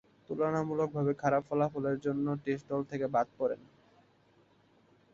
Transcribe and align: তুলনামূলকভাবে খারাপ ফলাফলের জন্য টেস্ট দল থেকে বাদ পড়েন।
তুলনামূলকভাবে 0.27 1.11
খারাপ 1.13 1.43
ফলাফলের 1.49 1.97
জন্য 1.99 2.25
টেস্ট 2.43 2.65
দল 2.71 2.81
থেকে 2.91 3.05
বাদ 3.15 3.27
পড়েন। 3.37 3.61